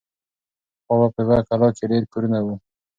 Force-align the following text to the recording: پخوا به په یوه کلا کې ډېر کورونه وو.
پخوا 0.85 0.97
به 1.01 1.07
په 1.15 1.19
یوه 1.25 1.37
کلا 1.49 1.69
کې 1.77 1.83
ډېر 1.91 2.03
کورونه 2.11 2.39
وو. 2.41 2.55